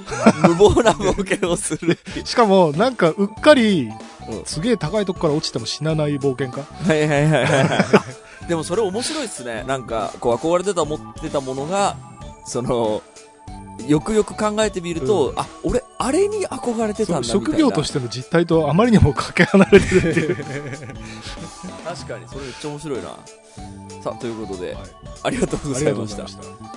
[0.47, 1.97] 無謀な冒険をする。
[2.25, 3.91] しかも、なんか、うっかり
[4.29, 6.61] うん、すげえ高いとこから落ちても死なない冒険家？
[6.61, 7.75] はいはいはいは
[8.43, 8.47] い。
[8.47, 9.63] でもそれ面白いっすね。
[9.67, 11.95] なんか、こう憧れてた持ってたものが、
[12.45, 13.01] その、
[13.85, 17.45] よくよく考えてみると、あ、俺、あれに憧れてたんだみたいな。
[17.45, 20.35] 職業としての実態とあまりにもかけ離れてるっていう。
[21.85, 23.03] 確かに、それめっちゃ面白いな。
[24.03, 24.83] さあ、ということで、はい
[25.23, 26.07] ありがとうございま。
[26.07, 26.76] した。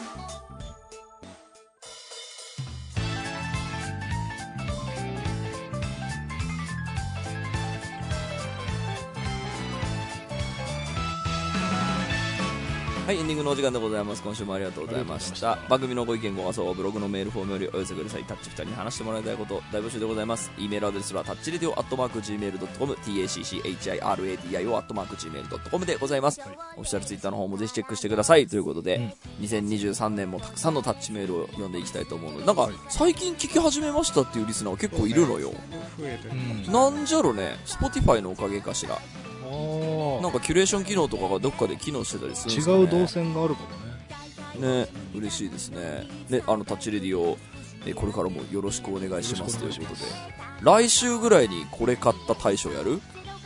[13.10, 14.22] はい、エンディングのお時間でございます。
[14.22, 15.58] 今週もありがとうございました。
[15.68, 18.22] 番組のご意見、ご感想はブログのメールフォームよりお寄せください。
[18.22, 20.52] タッチ2人に話してもらいたいこと、大募集でございます。
[20.56, 26.40] e メールアドレスはタッチレディオアットマーク Gmail.com、tacchiradio アットマーク Gmail.com でございます。
[26.40, 28.46] はいオフィシャルツイッターの方もぜひチェックしてください。
[28.46, 29.12] ということで、うん
[29.44, 35.50] 2023年もたくさんのタッチメールを読んでいきたいと思うので、なんかはい、最近聞き始めましたっていうリスナーが結構いるのよ。
[35.98, 36.34] 増えてる
[36.66, 38.96] うんなんじゃろね、Spotify のおかげかしら。
[39.50, 42.82] あなんかキュレーション機能とかがどっかで機能してたりするん違ですかね。
[42.84, 43.68] う動線があるかも
[44.64, 44.84] ね。
[44.84, 46.06] ね、嬉しいですね。
[46.28, 47.38] ね、あの、タッチレディを、
[47.86, 50.00] えこれからもよろしくお願いしますということで。
[50.60, 53.00] 来週ぐらいにこれ買った大賞やる？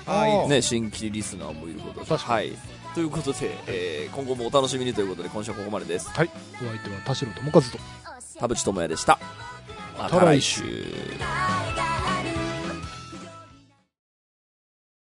[0.06, 2.16] ああいね、新規リスナーもいることで。
[2.16, 2.52] はい。
[2.94, 6.10] ということで、えー今後もお楽しみにということで、今週はここまでです。
[6.10, 6.30] はい。
[6.54, 7.78] お相手は田代智和と。
[8.38, 9.18] 田淵智也でした。
[9.96, 11.93] ままた来週週